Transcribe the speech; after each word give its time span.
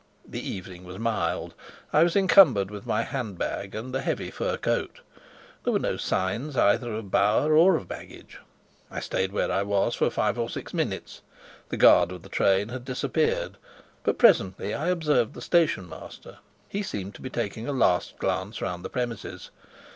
The 0.27 0.39
evening 0.41 0.83
was 0.83 0.97
mild; 0.97 1.53
I 1.93 2.01
was 2.01 2.15
encumbered 2.15 2.71
with 2.71 2.87
my 2.87 3.03
hand 3.03 3.37
bag 3.37 3.75
and 3.75 3.93
a 3.95 4.01
heavy 4.01 4.31
fur 4.31 4.57
coat. 4.57 5.01
There 5.63 5.71
were 5.71 5.77
no 5.77 5.95
signs 5.95 6.57
either 6.57 6.91
of 6.91 7.11
Bauer 7.11 7.55
or 7.55 7.75
of 7.75 7.87
baggage. 7.87 8.39
I 8.89 8.99
stayed 8.99 9.31
where 9.31 9.51
I 9.51 9.61
was 9.61 9.93
for 9.93 10.09
five 10.09 10.39
or 10.39 10.49
six 10.49 10.73
minutes. 10.73 11.21
The 11.69 11.77
guard 11.77 12.11
of 12.11 12.23
the 12.23 12.29
train 12.29 12.69
had 12.69 12.83
disappeared, 12.83 13.57
but 14.03 14.17
presently 14.17 14.73
I 14.73 14.89
observed 14.89 15.35
the 15.35 15.39
station 15.39 15.87
master; 15.87 16.39
he 16.67 16.81
seemed 16.81 17.13
to 17.13 17.21
be 17.21 17.29
taking 17.29 17.67
a 17.67 17.71
last 17.71 18.17
glance 18.17 18.59
round 18.59 18.83
the 18.83 18.89
premises. 18.89 19.51